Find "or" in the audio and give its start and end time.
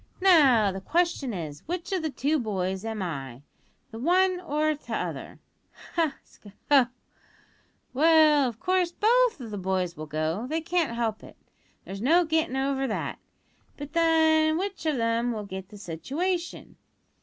4.41-4.73